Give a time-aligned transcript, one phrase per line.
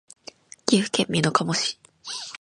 [0.65, 1.79] 岐阜県美濃加茂市